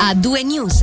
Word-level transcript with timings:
a 0.00 0.14
due 0.14 0.42
news. 0.44 0.82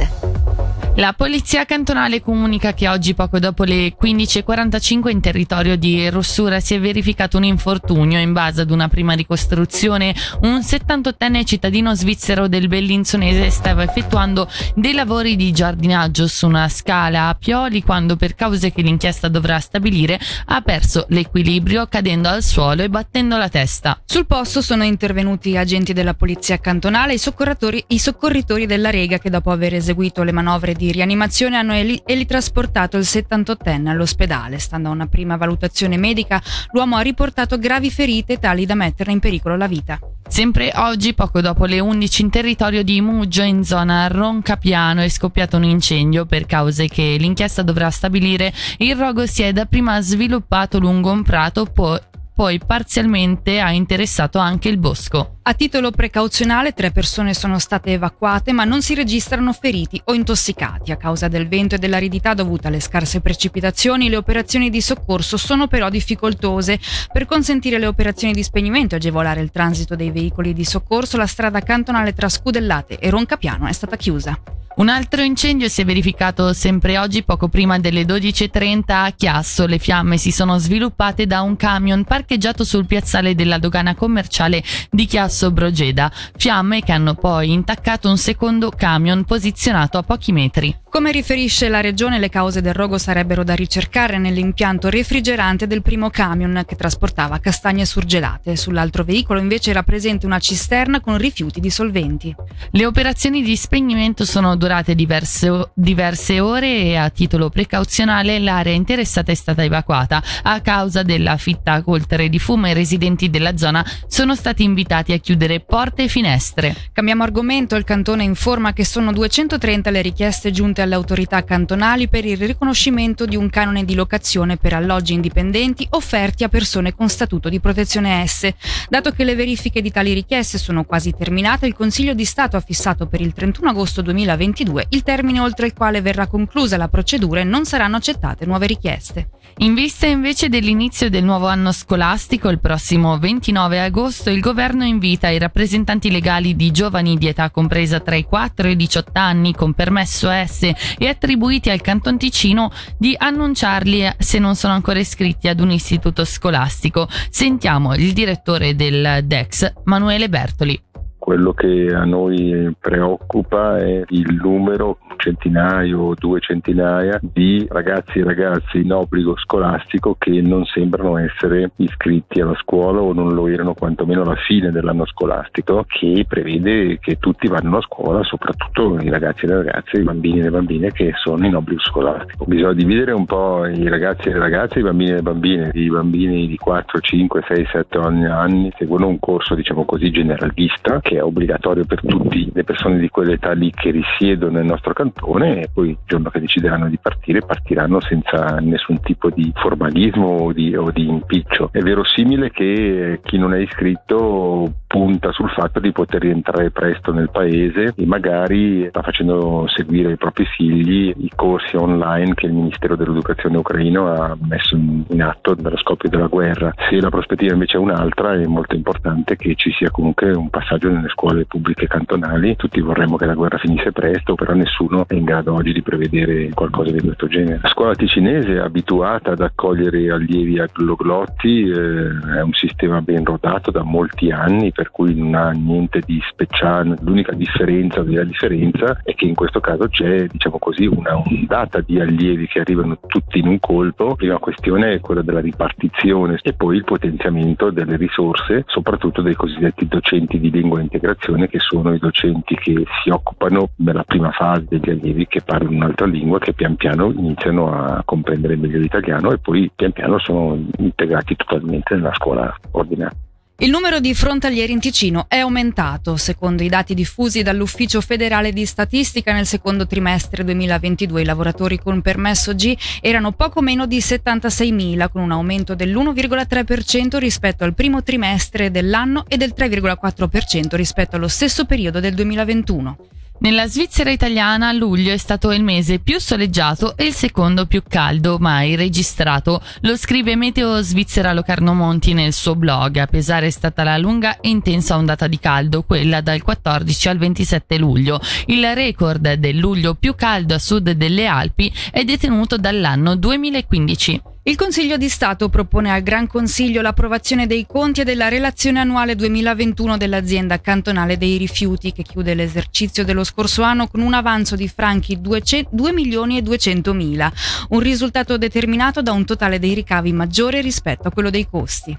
La 1.00 1.14
polizia 1.14 1.64
cantonale 1.66 2.22
comunica 2.22 2.74
che 2.74 2.88
oggi, 2.88 3.14
poco 3.14 3.38
dopo 3.38 3.64
le 3.64 3.96
15.45, 3.96 5.10
in 5.12 5.22
territorio 5.22 5.78
di 5.78 6.10
Rossura 6.10 6.60
si 6.60 6.74
è 6.74 6.80
verificato 6.80 7.38
un 7.38 7.44
infortunio. 7.44 8.20
In 8.20 8.34
base 8.34 8.62
ad 8.62 8.72
una 8.72 8.88
prima 8.88 9.14
ricostruzione, 9.14 10.16
un 10.42 10.58
78enne 10.58 11.46
cittadino 11.46 11.94
svizzero 11.94 12.48
del 12.48 12.68
Bellinzonese 12.68 13.52
stava 13.52 13.84
effettuando 13.84 14.50
dei 14.74 14.94
lavori 14.94 15.36
di 15.36 15.52
giardinaggio 15.52 16.26
su 16.26 16.48
una 16.48 16.68
scala 16.68 17.28
a 17.28 17.36
Pioli 17.36 17.84
quando, 17.84 18.16
per 18.16 18.34
cause 18.34 18.72
che 18.72 18.82
l'inchiesta 18.82 19.28
dovrà 19.28 19.60
stabilire, 19.60 20.20
ha 20.46 20.62
perso 20.62 21.06
l'equilibrio 21.10 21.86
cadendo 21.86 22.30
al 22.30 22.42
suolo 22.42 22.82
e 22.82 22.90
battendo 22.90 23.38
la 23.38 23.50
testa. 23.50 24.02
Sul 24.04 24.26
posto 24.26 24.64
sono 24.64 24.84
intervenuti 24.84 25.58
agenti 25.58 25.94
della 25.94 26.16
polizia 26.16 26.58
cantonale 26.58 27.14
e 27.14 27.86
i, 27.90 28.00
soccorritori 28.00 28.66
della 28.66 28.90
Rega 28.90 29.20
che, 29.20 29.30
dopo 29.30 29.52
aver 29.52 29.76
eseguito 29.76 30.24
le 30.24 30.32
manovre 30.32 30.74
di 30.74 30.86
rianimazione 30.92 31.58
hanno 31.58 31.74
eli- 31.74 32.02
elitrasportato 32.06 32.98
il 32.98 33.04
78enne 33.04 33.88
all'ospedale. 33.88 34.60
Stando 34.60 34.90
a 34.90 34.92
una 34.92 35.08
prima 35.08 35.38
valutazione 35.38 35.98
medica, 35.98 36.42
l'uomo 36.72 36.98
ha 36.98 37.02
riportato 37.02 37.58
gravi 37.58 37.90
ferite 37.90 38.38
tali 38.40 38.66
da 38.66 38.76
metterne 38.76 39.14
in 39.14 39.20
pericolo 39.20 39.56
la 39.56 39.68
vita. 39.68 40.00
Sempre 40.28 40.72
oggi, 40.76 41.14
poco 41.14 41.40
dopo 41.40 41.66
le 41.66 41.80
11, 41.80 42.22
in 42.22 42.30
territorio 42.30 42.84
di 42.84 43.00
Muggio, 43.00 43.44
in 43.44 43.64
zona 43.64 44.08
Roncapiano, 44.08 45.02
è 45.02 45.08
scoppiato 45.08 45.56
un 45.56 45.64
incendio 45.64 46.26
per 46.26 46.46
cause 46.46 46.88
che 46.90 47.16
l'inchiesta 47.18 47.62
dovrà 47.62 47.90
stabilire. 47.90 48.54
Il 48.78 48.96
rogo 48.96 49.26
si 49.26 49.42
è 49.42 49.54
dapprima 49.54 50.02
sviluppato 50.02 50.80
lungo 50.80 51.12
un 51.12 51.24
prato, 51.24 51.66
poi 51.66 51.98
poi 52.38 52.60
parzialmente 52.64 53.60
ha 53.60 53.72
interessato 53.72 54.38
anche 54.38 54.70
il 54.70 54.78
bosco. 54.78 55.40
A 55.42 55.56
titolo 55.56 55.90
precauzionale 55.90 56.74
tre 56.74 56.92
persone 56.92 57.34
sono 57.34 57.58
state 57.58 57.94
evacuate 57.94 58.52
ma 58.52 58.64
non 58.64 58.84
si 58.84 58.94
registrano 58.94 59.54
feriti 59.54 60.00
o 60.04 60.14
intossicati. 60.14 60.92
A 60.92 60.98
causa 60.98 61.30
del 61.30 61.48
vento 61.48 61.74
e 61.74 61.78
dell'aridità 61.80 62.36
dovuta 62.36 62.68
alle 62.68 62.80
scarse 62.80 63.22
precipitazioni 63.22 64.08
le 64.08 64.18
operazioni 64.18 64.70
di 64.70 64.82
soccorso 64.82 65.36
sono 65.36 65.66
però 65.66 65.90
difficoltose. 65.90 66.80
Per 67.12 67.26
consentire 67.26 67.80
le 67.80 67.88
operazioni 67.88 68.34
di 68.34 68.44
spegnimento 68.44 68.94
e 68.94 68.98
agevolare 68.98 69.42
il 69.42 69.50
transito 69.50 69.96
dei 69.96 70.12
veicoli 70.12 70.54
di 70.54 70.64
soccorso 70.64 71.18
la 71.18 71.26
strada 71.26 71.62
cantonale 71.62 72.14
tra 72.14 72.30
Scudellate 72.30 73.00
e 73.00 73.10
Roncapiano 73.10 73.66
è 73.66 73.74
stata 73.74 73.98
chiusa. 73.98 74.40
Un 74.78 74.90
altro 74.90 75.24
incendio 75.24 75.70
si 75.70 75.82
è 75.82 75.86
verificato 75.86 76.54
sempre 76.54 77.00
oggi, 77.00 77.24
poco 77.24 77.48
prima 77.48 77.80
delle 77.80 78.04
12.30 78.04 78.84
a 78.86 79.10
Chiasso. 79.10 79.66
Le 79.66 79.80
fiamme 79.80 80.18
si 80.18 80.32
sono 80.32 80.60
sviluppate 80.60 81.26
da 81.26 81.42
un 81.42 81.56
camion 81.56 82.04
parcheggiato 82.04 82.64
sul 82.64 82.86
piazzale 82.86 83.34
della 83.34 83.58
dogana 83.58 83.96
commerciale 83.96 84.64
di 84.92 85.06
Chiasso 85.06 85.50
Brogeda. 85.50 86.12
Fiamme 86.38 86.84
che 86.84 86.92
hanno 86.92 87.16
poi 87.16 87.54
intaccato 87.54 88.08
un 88.08 88.18
secondo 88.18 88.70
camion 88.70 89.24
posizionato 89.24 89.98
a 89.98 90.04
pochi 90.04 90.32
metri. 90.32 90.78
Come 90.90 91.12
riferisce 91.12 91.68
la 91.68 91.82
regione, 91.82 92.18
le 92.18 92.30
cause 92.30 92.62
del 92.62 92.74
rogo 92.74 92.98
sarebbero 92.98 93.44
da 93.44 93.54
ricercare 93.54 94.18
nell'impianto 94.18 94.90
refrigerante 94.90 95.68
del 95.68 95.82
primo 95.82 96.10
camion 96.10 96.64
che 96.66 96.78
trasportava 96.78 97.40
castagne 97.40 97.86
surgelate. 97.86 98.56
Sull'altro 98.56 99.04
veicolo 99.04 99.40
invece 99.40 99.70
era 99.70 99.84
presente 99.84 100.26
una 100.26 100.40
cisterna 100.40 101.02
con 101.02 101.18
rifiuti 101.18 101.60
di 101.60 101.70
solventi. 101.70 102.34
Le 102.72 102.86
operazioni 102.86 103.44
di 103.44 103.56
spegnimento 103.58 104.26
sono 104.26 104.56
durate 104.56 104.96
diverse, 104.96 105.72
diverse 105.74 106.40
ore 106.40 106.84
e 106.84 106.96
a 106.96 107.10
titolo 107.10 107.50
precauzionale 107.50 108.40
l'area 108.40 108.74
interessata 108.74 109.32
è 109.32 109.36
stata 109.36 109.64
evacuata. 109.64 110.24
A 110.44 110.62
causa 110.62 111.04
della 111.04 111.38
fitta 111.38 111.82
coltere 111.84 112.30
di 112.30 112.40
fumo 112.40 112.70
i 112.70 112.74
residenti 112.74 113.30
della 113.30 113.58
zona 113.58 113.86
sono 114.08 114.36
stati 114.36 114.64
invitati 114.64 115.12
a 115.12 115.18
chiudere 115.18 115.60
porte 115.60 116.04
e 116.04 116.08
finestre. 116.08 116.76
Cambiamo 116.94 117.24
argomento, 117.24 117.76
il 117.76 117.84
cantone 117.84 118.24
informa 118.24 118.74
che 118.74 118.86
sono 118.86 119.12
230 119.12 119.92
le 119.92 120.02
richieste 120.02 120.50
giunte 120.50 120.86
alle 120.88 120.96
autorità 120.96 121.44
cantonali 121.44 122.08
per 122.08 122.26
il 122.26 122.38
riconoscimento 122.38 123.26
di 123.26 123.36
un 123.36 123.50
canone 123.50 123.86
di 123.86 123.94
locazione 123.94 124.58
per 124.58 124.74
alloggi 124.74 125.14
indipendenti 125.14 125.86
offerti 125.92 126.44
a 126.44 126.50
persone 126.50 126.96
con 126.96 127.10
statuto 127.10 127.50
di 127.50 127.60
protezione 127.60 128.26
S. 128.26 128.50
Dato 128.90 129.12
che 129.12 129.24
le 129.24 129.36
verifiche 129.36 129.82
di 129.82 129.92
tali 129.92 130.14
richieste 130.14 130.58
sono 130.58 130.86
quasi 130.86 131.14
terminate, 131.14 131.68
il 131.68 131.76
Consiglio 131.76 132.14
di 132.14 132.26
Stato 132.26 132.58
ha 132.58 132.62
fissato 132.62 133.06
per 133.06 133.22
il 133.22 133.34
31 133.34 133.70
agosto 133.70 134.02
2022 134.02 134.88
il 134.90 135.04
termine 135.04 135.40
oltre 135.40 135.68
il 135.68 135.74
quale 135.74 136.02
verrà 136.02 136.28
conclusa 136.28 136.78
la 136.78 136.88
procedura 136.88 137.42
e 137.42 137.44
non 137.44 137.66
saranno 137.66 137.98
accettate 137.98 138.46
nuove 138.46 138.68
richieste. 138.68 139.30
In 139.60 139.74
vista 139.74 140.06
invece 140.06 140.50
dell'inizio 140.50 141.10
del 141.10 141.24
nuovo 141.24 141.48
anno 141.48 141.72
scolastico, 141.72 142.50
il 142.50 142.60
prossimo 142.60 143.18
29 143.18 143.82
agosto, 143.82 144.30
il 144.30 144.40
governo 144.40 144.86
invita 144.86 145.30
i 145.30 145.40
rappresentanti 145.40 146.12
legali 146.12 146.56
di 146.56 146.72
giovani 146.72 147.18
di 147.18 147.28
età 147.28 147.50
compresa 147.50 148.00
tra 148.00 148.16
i 148.16 148.24
4 148.24 148.68
e 148.68 148.72
i 148.72 148.76
18 148.76 149.12
anni 149.14 149.56
con 149.56 149.74
permesso 149.74 150.30
S 150.30 150.67
e 150.98 151.08
attribuiti 151.08 151.70
al 151.70 151.82
Canton 151.82 152.18
Ticino 152.18 152.72
di 152.98 153.16
annunciarli 153.18 154.10
se 154.18 154.40
non 154.40 154.56
sono 154.56 154.74
ancora 154.74 155.00
iscritti 155.00 155.48
ad 155.48 155.60
un 155.60 155.72
istituto 155.72 156.26
scolastico. 156.26 157.08
Sentiamo 157.30 157.96
il 157.96 158.14
direttore 158.14 158.76
del 158.76 159.22
DEX, 159.24 159.72
Manuele 159.84 160.30
Bertoli. 160.30 160.87
Quello 161.28 161.52
che 161.52 161.90
a 161.94 162.06
noi 162.06 162.74
preoccupa 162.80 163.78
è 163.80 164.02
il 164.08 164.40
numero 164.42 165.00
centinaio 165.18 166.00
o 166.00 166.14
due 166.14 166.40
centinaia 166.40 167.20
di 167.22 167.68
ragazzi 167.70 168.20
e 168.20 168.24
ragazze 168.24 168.78
in 168.78 168.94
obbligo 168.94 169.36
scolastico 169.38 170.16
che 170.18 170.40
non 170.40 170.64
sembrano 170.64 171.18
essere 171.18 171.72
iscritti 171.76 172.40
alla 172.40 172.56
scuola 172.56 173.02
o 173.02 173.12
non 173.12 173.34
lo 173.34 173.48
erano 173.48 173.74
quantomeno 173.74 174.22
alla 174.22 174.38
fine 174.38 174.72
dell'anno 174.72 175.06
scolastico 175.06 175.84
che 175.86 176.24
prevede 176.26 176.98
che 177.00 177.18
tutti 177.20 177.50
vadano 177.50 177.80
a 177.80 177.82
scuola, 177.82 178.24
soprattutto 178.24 178.98
i 178.98 179.10
ragazzi 179.10 179.44
e 179.44 179.48
le 179.50 179.56
ragazze, 179.56 179.98
i 179.98 180.04
bambini 180.04 180.40
e 180.40 180.44
le 180.44 180.52
bambine 180.52 180.92
che 180.92 181.12
sono 181.18 181.46
in 181.46 181.56
obbligo 181.56 181.82
scolastico. 181.82 182.46
Bisogna 182.46 182.72
dividere 182.72 183.12
un 183.12 183.26
po' 183.26 183.66
i 183.66 183.90
ragazzi 183.90 184.30
e 184.30 184.32
le 184.32 184.40
ragazze, 184.40 184.80
i 184.80 184.84
bambini 184.84 185.12
e 185.12 185.16
le 185.16 185.22
bambine. 185.24 185.72
I 185.74 185.90
bambini 185.90 186.48
di 186.48 186.56
4, 186.56 187.02
5, 187.02 187.44
6, 187.50 187.68
7 187.70 187.98
anni 187.98 188.72
seguono 188.78 189.08
un 189.08 189.20
corso 189.20 189.56
diciamo 189.56 189.84
così 189.84 190.10
generalista 190.10 191.02
che 191.02 191.17
è 191.18 191.24
obbligatorio 191.24 191.86
per 191.86 192.02
tutte 192.02 192.48
le 192.54 192.64
persone 192.64 193.00
di 193.00 193.10
quell'età 193.10 193.52
lì 193.52 193.72
che 193.72 193.92
risiedono 193.92 194.58
nel 194.58 194.66
nostro 194.66 194.94
cantone 194.94 195.62
e 195.62 195.70
poi 195.74 195.90
il 195.90 195.98
giorno 196.06 196.30
che 196.30 196.40
decideranno 196.40 196.88
di 196.88 196.98
partire 197.02 197.42
partiranno 197.42 198.00
senza 198.02 198.58
nessun 198.60 199.00
tipo 199.02 199.30
di 199.30 199.52
formalismo 199.56 200.28
o 200.28 200.54
di, 200.54 200.76
o 200.76 200.92
di 200.92 201.08
impiccio. 201.08 201.70
È 201.72 201.80
verosimile 201.80 202.52
che 202.52 203.20
chi 203.24 203.38
non 203.38 203.54
è 203.54 203.60
iscritto 203.60 204.74
punta 204.98 205.32
sul 205.32 205.52
fatto 205.52 205.80
di 205.80 205.92
poter 205.92 206.22
rientrare 206.22 206.72
presto 206.72 207.12
nel 207.12 207.30
paese 207.30 207.94
e 207.96 208.06
magari 208.08 208.88
sta 208.90 209.04
facendo 209.04 209.68
seguire 209.68 210.10
ai 210.10 210.18
propri 210.18 210.44
figli 210.46 211.14
i 211.16 211.32
corsi 211.36 211.76
online 211.76 212.34
che 212.34 212.48
il 212.48 212.54
Ministero 212.54 212.96
dell'Educazione 212.96 213.58
ucraino 213.58 214.12
ha 214.12 214.36
messo 214.42 214.76
in 214.76 215.22
atto 215.22 215.54
dallo 215.54 215.78
scoppio 215.78 216.10
della 216.10 216.26
guerra. 216.26 216.74
Se 216.90 217.00
la 217.00 217.12
prospettiva 217.12 217.54
invece 217.54 217.78
è 217.78 217.80
un'altra 217.80 218.34
è 218.34 218.48
molto 218.48 218.74
importante 218.74 219.36
che 219.36 219.54
ci 219.54 219.72
sia 219.72 219.92
comunque 219.92 220.32
un 220.32 220.50
passaggio 220.50 220.90
nelle 220.90 221.10
scuole 221.10 221.46
pubbliche 221.46 221.86
cantonali. 221.86 222.56
Tutti 222.56 222.82
vorremmo 222.82 223.18
che 223.18 223.28
la 223.28 223.36
guerra 223.36 223.60
finisse 223.60 223.92
presto, 223.92 224.34
però 224.34 224.54
nessuno 224.54 225.06
è 225.08 225.14
in 225.14 225.26
grado 225.26 225.54
oggi 225.54 225.74
di 225.74 225.84
prevedere 225.84 226.50
qualcosa 226.56 226.90
di 226.90 227.02
questo 227.02 227.28
genere. 227.28 227.60
La 227.62 227.70
scuola 227.70 227.94
ticinese 227.94 228.56
è 228.56 228.60
abituata 228.60 229.34
ad 229.34 229.42
accogliere 229.42 230.10
allievi 230.10 230.60
agloglotti, 230.60 231.70
eh, 231.70 232.38
è 232.38 232.42
un 232.42 232.54
sistema 232.54 233.00
ben 233.02 233.24
rodato 233.24 233.70
da 233.70 233.84
molti 233.84 234.32
anni 234.32 234.72
per 234.72 234.86
cui 234.92 235.16
non 235.16 235.36
ha 235.36 235.52
niente 235.52 236.02
di 236.06 236.20
speciale, 236.30 236.96
l'unica 237.02 237.34
differenza 237.34 238.02
della 238.04 238.24
differenza 238.24 239.02
è 239.04 239.14
che 239.14 239.26
in 239.26 239.36
questo 239.36 239.60
caso 239.60 239.88
c'è 239.88 240.28
diciamo 240.28 240.58
così 240.58 240.86
una 240.86 241.18
ondata 241.18 241.82
di 241.82 242.00
allievi 242.00 242.48
che 242.48 242.60
arrivano 242.60 242.98
tutti 243.06 243.40
in 243.40 243.48
un 243.48 243.60
colpo, 243.60 244.08
la 244.08 244.16
prima 244.16 244.38
questione 244.38 244.94
è 244.94 245.00
quella 245.00 245.22
della 245.22 245.40
ripartizione 245.40 246.40
e 246.42 246.54
poi 246.54 246.78
il 246.78 246.84
potenziamento 246.84 247.72
delle 247.72 247.98
risorse, 247.98 248.64
soprattutto 248.68 249.22
dei 249.22 249.36
cosiddetti 249.36 249.88
docenti 249.88 250.40
di 250.40 250.52
lingua 250.52 250.80
e 250.80 250.84
integrazione 250.84 251.48
che 251.48 251.60
sono 251.60 251.94
i 251.94 252.00
docenti 252.00 252.56
che 252.56 252.84
si 253.04 253.10
occupano 253.10 253.70
nella 253.78 254.04
prima 254.04 254.32
fase 254.32 254.66
degli 254.68 254.90
allievi 254.90 255.28
che 255.28 255.42
parlano 255.42 255.76
un'altra 255.76 256.06
lingua 256.06 256.40
che 256.40 256.54
pian 256.54 256.76
piano 256.76 257.12
iniziano 257.12 257.72
a 257.72 258.02
comprendere 258.06 258.56
meglio 258.56 258.80
l'italiano 258.80 259.32
e 259.32 259.38
poi 259.38 259.70
pian 259.76 259.92
piano 259.92 260.20
sono 260.20 260.58
integrati 260.78 261.36
totalmente 261.36 261.96
nella 261.96 262.14
scuola 262.14 262.56
ordinaria. 262.72 263.27
Il 263.60 263.72
numero 263.72 264.00
di 264.00 264.14
frontalieri 264.14 264.72
in 264.72 264.80
Ticino 264.80 265.26
è 265.28 265.38
aumentato. 265.38 266.16
Secondo 266.16 266.62
i 266.62 266.70
dati 266.70 266.94
diffusi 266.94 267.42
dall'Ufficio 267.42 268.02
federale 268.02 268.54
di 268.54 268.68
statistica, 268.68 269.34
nel 269.34 269.48
secondo 269.48 269.88
trimestre 269.88 270.44
2022 270.44 271.24
i 271.24 271.26
lavoratori 271.26 271.80
con 271.80 272.04
permesso 272.04 272.54
G 272.54 272.78
erano 273.02 273.32
poco 273.32 273.62
meno 273.62 273.88
di 273.88 273.98
76.000, 273.98 275.10
con 275.10 275.24
un 275.24 275.32
aumento 275.32 275.74
dell'1,3% 275.74 277.18
rispetto 277.18 277.64
al 277.64 277.74
primo 277.74 278.04
trimestre 278.04 278.70
dell'anno 278.70 279.26
e 279.28 279.38
del 279.38 279.56
3,4% 279.58 280.76
rispetto 280.76 281.16
allo 281.16 281.28
stesso 281.28 281.66
periodo 281.66 282.00
del 282.00 282.14
2021. 282.14 282.98
Nella 283.40 283.68
Svizzera 283.68 284.10
italiana 284.10 284.72
luglio 284.72 285.14
è 285.14 285.18
stato 285.18 285.52
il 285.52 285.64
mese 285.64 286.00
più 286.00 286.20
soleggiato 286.20 286.98
e 286.98 287.06
il 287.06 287.14
secondo 287.14 287.68
più 287.68 287.84
caldo 287.88 288.38
mai 288.40 288.76
registrato. 288.76 289.62
Lo 289.82 289.96
scrive 289.96 290.36
Meteo 290.36 290.82
Svizzera 290.82 291.34
Locarno 291.34 291.76
Monti 291.76 292.14
nel 292.14 292.34
suo 292.34 292.56
blog. 292.56 292.98
A 292.98 293.06
pesare 293.06 293.46
è 293.46 293.52
stata 293.52 293.84
la 293.84 294.00
lunga 294.00 294.40
e 294.40 294.50
intensa 294.50 294.98
ondata 294.98 295.28
di 295.28 295.38
caldo, 295.38 295.84
quella 295.84 296.22
dal 296.22 296.42
14 296.42 297.10
al 297.10 297.18
27 297.20 297.78
luglio. 297.78 298.20
Il 298.48 298.66
record 298.74 299.34
del 299.34 299.58
luglio 299.58 299.94
più 299.94 300.16
caldo 300.16 300.56
a 300.56 300.60
sud 300.60 300.90
delle 300.90 301.28
Alpi 301.28 301.72
è 301.92 302.04
detenuto 302.04 302.58
dall'anno 302.58 303.16
2015. 303.16 304.22
Il 304.48 304.56
Consiglio 304.56 304.96
di 304.96 305.10
Stato 305.10 305.50
propone 305.50 305.92
al 305.92 306.04
Gran 306.04 306.26
Consiglio 306.26 306.82
l'approvazione 306.82 307.48
dei 307.48 307.66
conti 307.68 308.00
e 308.00 308.04
della 308.06 308.30
relazione 308.30 308.80
annuale 308.80 309.14
2021 309.14 309.98
dell'azienda 309.98 310.62
cantonale 310.62 311.18
dei 311.18 311.36
rifiuti 311.36 311.92
che 311.92 312.02
chiude 312.02 312.34
l'esercizio 312.34 313.04
dello 313.04 313.26
scorso 313.26 313.62
anno 313.64 313.90
con 313.90 314.00
un 314.00 314.14
avanzo 314.14 314.56
di 314.56 314.70
franchi 314.70 315.20
2 315.20 315.92
milioni 315.92 316.38
e 316.38 316.44
200 316.44 316.94
mila, 316.94 317.30
un 317.72 317.80
risultato 317.82 318.38
determinato 318.38 319.02
da 319.02 319.12
un 319.12 319.26
totale 319.26 319.60
dei 319.60 319.74
ricavi 319.74 320.14
maggiore 320.14 320.62
rispetto 320.62 321.10
a 321.10 321.12
quello 321.12 321.30
dei 321.30 321.46
costi. 321.46 321.98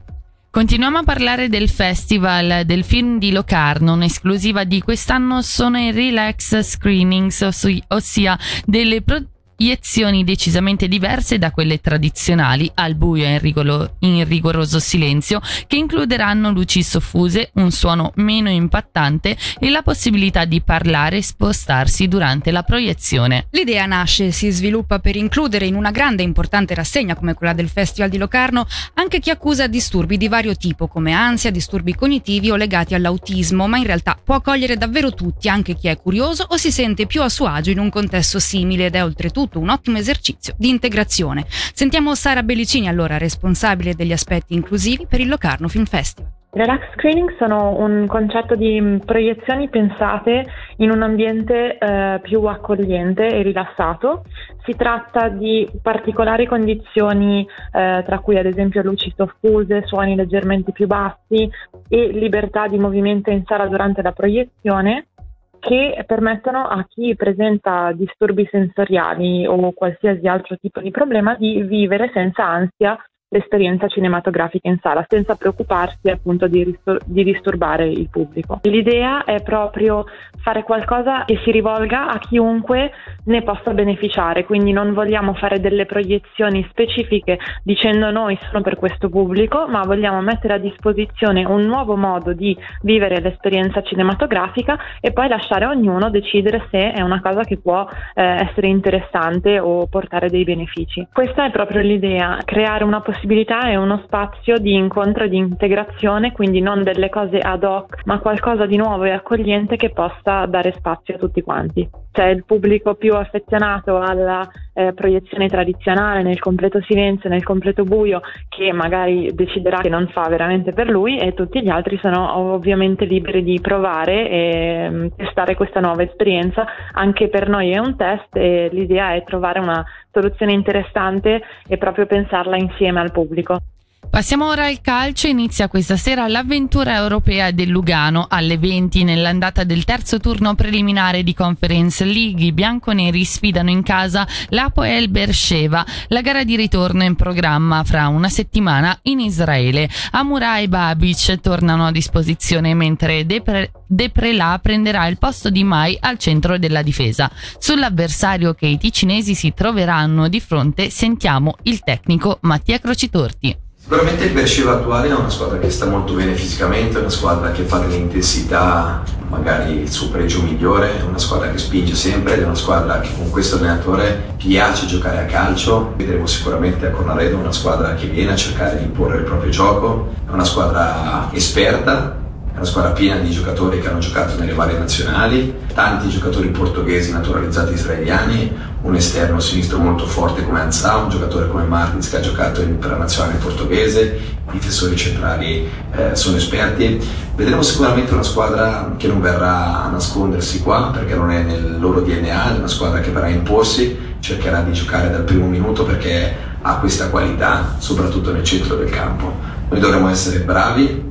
Continuiamo 0.50 0.96
a 0.96 1.04
parlare 1.04 1.50
del 1.50 1.68
festival 1.68 2.64
del 2.64 2.82
film 2.82 3.18
di 3.18 3.30
Locarno, 3.30 3.92
un'esclusiva 3.92 4.64
di 4.64 4.80
quest'anno 4.80 5.42
sono 5.42 5.78
i 5.78 5.92
Relax 5.92 6.62
Screenings, 6.62 7.46
ossia 7.88 8.38
delle 8.64 9.02
produzioni 9.02 9.36
Iezioni 9.60 10.22
decisamente 10.22 10.86
diverse 10.86 11.36
da 11.36 11.50
quelle 11.50 11.80
tradizionali, 11.80 12.70
al 12.74 12.94
buio 12.94 13.24
e 13.24 13.32
in, 13.32 13.38
rigolo, 13.40 13.96
in 14.00 14.24
rigoroso 14.24 14.78
silenzio, 14.78 15.40
che 15.66 15.74
includeranno 15.74 16.52
luci 16.52 16.80
soffuse, 16.80 17.50
un 17.54 17.72
suono 17.72 18.12
meno 18.16 18.50
impattante 18.50 19.36
e 19.58 19.68
la 19.70 19.82
possibilità 19.82 20.44
di 20.44 20.62
parlare 20.62 21.16
e 21.16 21.22
spostarsi 21.22 22.06
durante 22.06 22.52
la 22.52 22.62
proiezione. 22.62 23.48
L'idea 23.50 23.84
nasce 23.86 24.26
e 24.26 24.30
si 24.30 24.48
sviluppa 24.50 25.00
per 25.00 25.16
includere 25.16 25.66
in 25.66 25.74
una 25.74 25.90
grande 25.90 26.22
e 26.22 26.26
importante 26.26 26.74
rassegna 26.74 27.16
come 27.16 27.34
quella 27.34 27.52
del 27.52 27.68
Festival 27.68 28.10
di 28.10 28.16
Locarno 28.16 28.64
anche 28.94 29.18
chi 29.18 29.30
accusa 29.30 29.66
disturbi 29.66 30.18
di 30.18 30.28
vario 30.28 30.54
tipo 30.54 30.86
come 30.86 31.10
ansia, 31.10 31.50
disturbi 31.50 31.96
cognitivi 31.96 32.52
o 32.52 32.54
legati 32.54 32.94
all'autismo, 32.94 33.66
ma 33.66 33.78
in 33.78 33.86
realtà 33.86 34.16
può 34.22 34.36
accogliere 34.36 34.76
davvero 34.76 35.12
tutti, 35.12 35.48
anche 35.48 35.74
chi 35.74 35.88
è 35.88 35.96
curioso 35.96 36.46
o 36.48 36.56
si 36.56 36.70
sente 36.70 37.06
più 37.06 37.22
a 37.22 37.28
suo 37.28 37.46
agio 37.46 37.72
in 37.72 37.80
un 37.80 37.90
contesto 37.90 38.38
simile 38.38 38.86
ed 38.86 38.94
è 38.94 39.02
oltretutto 39.02 39.46
avuto 39.48 39.58
un 39.58 39.70
ottimo 39.70 39.96
esercizio 39.98 40.54
di 40.56 40.68
integrazione. 40.68 41.44
Sentiamo 41.48 42.14
Sara 42.14 42.42
Bellicini, 42.42 42.88
allora 42.88 43.18
responsabile 43.18 43.94
degli 43.94 44.12
aspetti 44.12 44.54
inclusivi 44.54 45.06
per 45.08 45.20
il 45.20 45.28
Locarno 45.28 45.68
Film 45.68 45.86
Festival. 45.86 46.36
Relax 46.50 46.94
screening 46.94 47.36
sono 47.36 47.78
un 47.78 48.06
concetto 48.06 48.54
di 48.54 49.00
proiezioni 49.04 49.68
pensate 49.68 50.46
in 50.78 50.90
un 50.90 51.02
ambiente 51.02 51.76
eh, 51.76 52.20
più 52.22 52.42
accogliente 52.44 53.26
e 53.26 53.42
rilassato. 53.42 54.24
Si 54.64 54.74
tratta 54.74 55.28
di 55.28 55.68
particolari 55.82 56.46
condizioni, 56.46 57.46
eh, 57.72 58.02
tra 58.04 58.18
cui 58.20 58.38
ad 58.38 58.46
esempio 58.46 58.82
luci 58.82 59.12
soffuse, 59.14 59.82
suoni 59.84 60.16
leggermente 60.16 60.72
più 60.72 60.86
bassi 60.86 61.50
e 61.86 62.08
libertà 62.12 62.66
di 62.66 62.78
movimento 62.78 63.30
in 63.30 63.44
sala 63.44 63.66
durante 63.66 64.00
la 64.00 64.12
proiezione 64.12 65.08
che 65.58 66.02
permettono 66.06 66.66
a 66.66 66.84
chi 66.88 67.14
presenta 67.16 67.92
disturbi 67.92 68.46
sensoriali 68.50 69.46
o 69.46 69.72
qualsiasi 69.72 70.26
altro 70.26 70.56
tipo 70.56 70.80
di 70.80 70.90
problema 70.90 71.34
di 71.34 71.62
vivere 71.62 72.10
senza 72.12 72.44
ansia 72.44 72.96
l'esperienza 73.30 73.88
cinematografica 73.88 74.68
in 74.68 74.78
sala 74.80 75.04
senza 75.06 75.34
preoccuparsi 75.34 76.08
appunto 76.08 76.46
di, 76.46 76.64
ristor- 76.64 77.02
di, 77.04 77.24
disturbare 77.24 77.86
il 77.86 78.08
pubblico. 78.08 78.60
L'idea 78.62 79.24
è 79.24 79.42
proprio 79.42 80.06
fare 80.40 80.62
qualcosa 80.62 81.24
che 81.24 81.38
si 81.44 81.50
rivolga 81.50 82.08
a 82.08 82.18
chiunque 82.18 82.90
ne 83.24 83.42
possa 83.42 83.72
beneficiare, 83.74 84.44
quindi 84.44 84.72
non 84.72 84.94
vogliamo 84.94 85.34
fare 85.34 85.60
delle 85.60 85.84
proiezioni 85.84 86.66
specifiche 86.70 87.38
dicendo 87.62 88.10
noi 88.10 88.38
sono 88.46 88.62
per 88.62 88.76
questo 88.76 89.10
pubblico, 89.10 89.66
ma 89.68 89.82
vogliamo 89.82 90.22
mettere 90.22 90.54
a 90.54 90.58
disposizione 90.58 91.44
un 91.44 91.64
nuovo 91.64 91.96
modo 91.96 92.32
di 92.32 92.56
vivere 92.82 93.20
l'esperienza 93.20 93.82
cinematografica 93.82 94.78
e 95.00 95.12
poi 95.12 95.28
lasciare 95.28 95.66
a 95.66 95.70
ognuno 95.70 96.08
decidere 96.08 96.66
se 96.70 96.92
è 96.92 97.02
una 97.02 97.20
cosa 97.20 97.42
che 97.42 97.58
può 97.58 97.86
eh, 98.14 98.22
essere 98.22 98.68
interessante 98.68 99.58
o 99.58 99.86
portare 99.86 100.30
dei 100.30 100.44
benefici. 100.44 101.06
Questa 101.12 101.44
è 101.44 101.50
proprio 101.50 101.82
l'idea, 101.82 102.38
creare 102.44 102.84
una 102.84 103.00
possibilità 103.00 103.16
possibilità 103.18 103.62
è 103.62 103.74
uno 103.74 104.00
spazio 104.04 104.58
di 104.58 104.74
incontro 104.74 105.24
e 105.24 105.28
di 105.28 105.38
integrazione, 105.38 106.30
quindi 106.30 106.60
non 106.60 106.84
delle 106.84 107.08
cose 107.08 107.38
ad 107.38 107.64
hoc, 107.64 108.02
ma 108.04 108.20
qualcosa 108.20 108.64
di 108.64 108.76
nuovo 108.76 109.04
e 109.04 109.10
accogliente 109.10 109.74
che 109.74 109.90
possa 109.90 110.46
dare 110.46 110.72
spazio 110.76 111.16
a 111.16 111.18
tutti 111.18 111.42
quanti. 111.42 111.88
C'è 112.12 112.26
il 112.28 112.44
pubblico 112.44 112.94
più 112.94 113.14
affezionato 113.14 113.98
alla 113.98 114.48
eh, 114.72 114.92
proiezione 114.92 115.48
tradizionale 115.48 116.22
nel 116.22 116.38
completo 116.38 116.80
silenzio, 116.82 117.28
nel 117.28 117.44
completo 117.44 117.84
buio, 117.84 118.20
che 118.48 118.72
magari 118.72 119.32
deciderà 119.34 119.78
che 119.78 119.88
non 119.88 120.08
fa 120.08 120.28
veramente 120.28 120.72
per 120.72 120.88
lui 120.88 121.18
e 121.18 121.34
tutti 121.34 121.60
gli 121.60 121.68
altri 121.68 121.98
sono 121.98 122.36
ovviamente 122.36 123.04
liberi 123.04 123.42
di 123.42 123.60
provare 123.60 124.28
e 124.28 124.88
mm, 124.90 125.06
testare 125.16 125.54
questa 125.54 125.80
nuova 125.80 126.02
esperienza. 126.02 126.66
Anche 126.92 127.28
per 127.28 127.48
noi 127.48 127.70
è 127.70 127.78
un 127.78 127.96
test 127.96 128.34
e 128.36 128.68
l'idea 128.72 129.14
è 129.14 129.22
trovare 129.24 129.60
una 129.60 129.84
soluzione 130.10 130.52
interessante 130.52 131.42
e 131.68 131.76
proprio 131.78 132.06
pensarla 132.06 132.56
insieme 132.56 133.00
al 133.00 133.07
pubblico. 133.10 133.62
Passiamo 134.10 134.48
ora 134.48 134.66
al 134.66 134.80
calcio, 134.80 135.28
inizia 135.28 135.68
questa 135.68 135.96
sera 135.96 136.26
l'avventura 136.26 136.96
europea 136.96 137.50
del 137.50 137.68
Lugano 137.68 138.26
alle 138.28 138.58
20 138.58 139.04
nell'andata 139.04 139.64
del 139.64 139.84
terzo 139.84 140.18
turno 140.18 140.54
preliminare 140.54 141.22
di 141.22 141.34
Conference 141.34 142.04
League. 142.04 142.46
I 142.46 142.52
bianconeri 142.52 143.22
sfidano 143.24 143.70
in 143.70 143.82
casa 143.82 144.26
l'Apoel 144.48 145.08
Beersheva. 145.08 145.84
La 146.08 146.22
gara 146.22 146.42
di 146.42 146.56
ritorno 146.56 147.02
è 147.02 147.06
in 147.06 147.16
programma 147.16 147.84
fra 147.84 148.08
una 148.08 148.28
settimana 148.28 148.98
in 149.02 149.20
Israele. 149.20 149.88
Amura 150.12 150.58
e 150.58 150.68
Babic 150.68 151.40
tornano 151.40 151.86
a 151.86 151.92
disposizione 151.92 152.74
mentre 152.74 153.24
Depre- 153.24 153.70
Deprela 153.86 154.58
prenderà 154.60 155.06
il 155.06 155.18
posto 155.18 155.48
di 155.50 155.62
Mai 155.62 155.96
al 156.00 156.18
centro 156.18 156.58
della 156.58 156.82
difesa. 156.82 157.30
Sull'avversario 157.58 158.54
che 158.54 158.66
i 158.66 158.78
ticinesi 158.78 159.34
si 159.34 159.52
troveranno 159.54 160.28
di 160.28 160.40
fronte 160.40 160.90
sentiamo 160.90 161.56
il 161.64 161.80
tecnico 161.80 162.38
Mattia 162.40 162.80
Crocitorti. 162.80 163.66
Sicuramente 163.90 164.26
il 164.26 164.34
Beersheba 164.34 164.72
attuale 164.72 165.08
è 165.08 165.14
una 165.14 165.30
squadra 165.30 165.58
che 165.58 165.70
sta 165.70 165.86
molto 165.86 166.12
bene 166.12 166.34
fisicamente, 166.34 166.98
è 166.98 167.00
una 167.00 167.08
squadra 167.08 167.52
che 167.52 167.62
fa 167.62 167.78
dell'intensità 167.78 169.02
magari 169.30 169.80
il 169.80 169.90
suo 169.90 170.10
pregio 170.10 170.42
migliore, 170.42 170.98
è 170.98 171.02
una 171.04 171.16
squadra 171.16 171.50
che 171.50 171.56
spinge 171.56 171.94
sempre 171.94 172.38
è 172.38 172.44
una 172.44 172.54
squadra 172.54 173.00
che 173.00 173.08
con 173.16 173.30
questo 173.30 173.56
allenatore 173.56 174.34
piace 174.36 174.84
giocare 174.84 175.20
a 175.20 175.24
calcio. 175.24 175.94
Vedremo 175.96 176.26
sicuramente 176.26 176.86
a 176.86 176.90
Cornaredo 176.90 177.38
una 177.38 177.50
squadra 177.50 177.94
che 177.94 178.08
viene 178.08 178.32
a 178.32 178.36
cercare 178.36 178.76
di 178.76 178.84
imporre 178.84 179.16
il 179.16 179.24
proprio 179.24 179.50
gioco, 179.50 180.12
è 180.28 180.32
una 180.32 180.44
squadra 180.44 181.30
esperta, 181.32 182.14
è 182.52 182.56
una 182.56 182.64
squadra 182.64 182.90
piena 182.90 183.20
di 183.20 183.30
giocatori 183.30 183.80
che 183.80 183.88
hanno 183.88 184.00
giocato 184.00 184.36
nelle 184.38 184.52
varie 184.52 184.78
nazionali, 184.78 185.54
tanti 185.74 186.08
giocatori 186.08 186.48
portoghesi 186.48 187.12
naturalizzati 187.12 187.74
israeliani, 187.74 188.52
un 188.82 188.94
esterno 188.94 189.38
sinistro 189.38 189.78
molto 189.78 190.06
forte 190.06 190.44
come 190.44 190.60
Anza, 190.60 190.96
un 190.96 191.08
giocatore 191.08 191.48
come 191.48 191.64
Martins 191.64 192.08
che 192.08 192.16
ha 192.16 192.20
giocato 192.20 192.60
in, 192.60 192.78
per 192.78 192.90
la 192.90 192.96
nazionale 192.96 193.38
portoghese, 193.38 194.20
i 194.48 194.50
difensori 194.52 194.96
centrali 194.96 195.68
eh, 195.92 196.14
sono 196.16 196.36
esperti. 196.36 197.00
Vedremo 197.36 197.62
sicuramente 197.62 198.12
una 198.12 198.22
squadra 198.22 198.94
che 198.96 199.06
non 199.06 199.20
verrà 199.20 199.84
a 199.84 199.88
nascondersi 199.90 200.60
qua 200.60 200.90
perché 200.92 201.14
non 201.14 201.30
è 201.30 201.42
nel 201.42 201.78
loro 201.78 202.00
DNA, 202.00 202.54
è 202.54 202.58
una 202.58 202.68
squadra 202.68 203.00
che 203.00 203.10
verrà 203.10 203.26
a 203.26 203.30
imporsi, 203.30 204.16
cercherà 204.20 204.62
di 204.62 204.72
giocare 204.72 205.10
dal 205.10 205.22
primo 205.22 205.46
minuto 205.46 205.84
perché 205.84 206.34
ha 206.60 206.78
questa 206.78 207.08
qualità, 207.08 207.76
soprattutto 207.78 208.32
nel 208.32 208.42
centro 208.42 208.74
del 208.74 208.90
campo. 208.90 209.32
Noi 209.68 209.80
dovremo 209.80 210.08
essere 210.08 210.40
bravi 210.40 211.07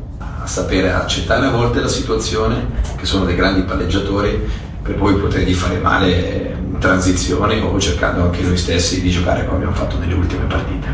sapere 0.48 0.92
accettare 0.92 1.46
a 1.46 1.52
volte 1.52 1.82
la 1.82 1.88
situazione, 1.88 2.66
che 2.96 3.06
sono 3.06 3.26
dei 3.26 3.36
grandi 3.36 3.62
palleggiatori, 3.62 4.50
per 4.82 4.96
poi 4.96 5.16
potergli 5.16 5.54
fare 5.54 5.78
male 5.80 6.56
in 6.58 6.80
transizione 6.80 7.60
o 7.60 7.80
cercando 7.80 8.24
anche 8.24 8.42
noi 8.42 8.58
stessi 8.58 9.02
di 9.02 9.10
giocare 9.10 9.46
come 9.46 9.58
abbiamo 9.58 9.76
fatto 9.76 9.98
nelle 9.98 10.14
ultime 10.14 10.46
partite. 10.46 10.88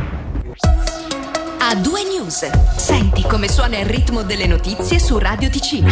A 1.60 1.76
due 1.76 2.04
news. 2.04 2.50
Senti 2.76 3.24
come 3.24 3.50
suona 3.50 3.80
il 3.80 3.86
ritmo 3.86 4.24
delle 4.24 4.48
notizie 4.48 5.00
su 5.00 5.18
Radio 5.18 5.50
Ticino. 5.50 5.90